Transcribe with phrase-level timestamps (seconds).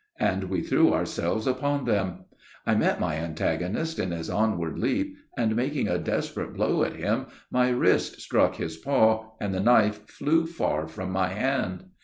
[0.19, 2.25] And we threw ourselves upon them.
[2.65, 7.27] I met my antagonist in his onward leap, and making a desperate blow at him,
[7.51, 11.83] my wrist struck his paw, and the knife flew far from my hand.